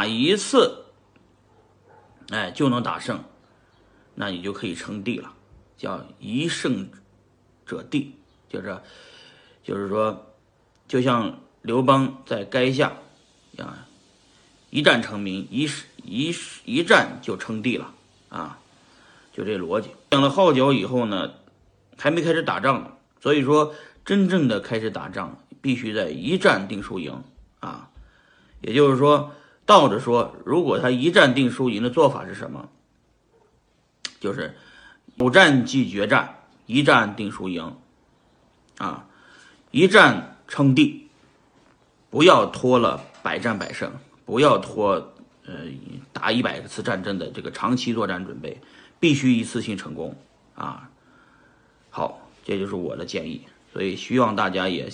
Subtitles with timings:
[0.00, 0.86] 打一次，
[2.30, 3.22] 哎，就能打胜，
[4.14, 5.30] 那你就可以称帝了，
[5.76, 6.88] 叫一胜
[7.66, 8.14] 者帝，
[8.48, 8.80] 就是
[9.62, 10.32] 就是说，
[10.88, 12.94] 就像刘邦在垓下
[13.58, 13.86] 啊，
[14.70, 15.68] 一战成名，一
[16.02, 17.92] 一一战就称帝了
[18.30, 18.58] 啊，
[19.34, 19.90] 就这逻辑。
[20.12, 21.30] 养了号角以后呢，
[21.98, 23.74] 还没开始打仗，所以说
[24.06, 27.22] 真正的开始打仗，必须在一战定输赢
[27.58, 27.90] 啊，
[28.62, 29.32] 也就是说。
[29.70, 32.68] 倒着说，如果他一战定输赢的做法是什么？
[34.18, 34.56] 就是
[35.14, 37.76] 有战即决战，一战定输赢，
[38.78, 39.06] 啊，
[39.70, 41.06] 一战称帝，
[42.10, 43.92] 不要拖了百战百胜，
[44.24, 45.14] 不要拖
[45.46, 45.54] 呃
[46.12, 48.60] 打一百次战争的这个长期作战准备，
[48.98, 50.16] 必须一次性成功
[50.56, 50.90] 啊！
[51.90, 54.90] 好，这就是我的建议，所以希望大家也